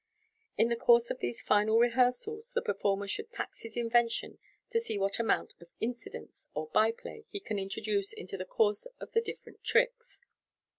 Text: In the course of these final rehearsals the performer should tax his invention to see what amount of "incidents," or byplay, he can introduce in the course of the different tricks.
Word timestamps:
In 0.57 0.69
the 0.69 0.75
course 0.75 1.11
of 1.11 1.19
these 1.19 1.43
final 1.43 1.77
rehearsals 1.77 2.53
the 2.53 2.61
performer 2.63 3.07
should 3.07 3.31
tax 3.31 3.61
his 3.61 3.77
invention 3.77 4.39
to 4.71 4.79
see 4.79 4.97
what 4.97 5.19
amount 5.19 5.53
of 5.61 5.73
"incidents," 5.79 6.49
or 6.55 6.69
byplay, 6.71 7.25
he 7.29 7.39
can 7.39 7.59
introduce 7.59 8.11
in 8.11 8.25
the 8.25 8.43
course 8.43 8.87
of 8.99 9.11
the 9.11 9.21
different 9.21 9.63
tricks. 9.63 10.21